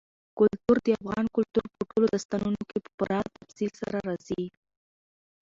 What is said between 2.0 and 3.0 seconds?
داستانونو کې په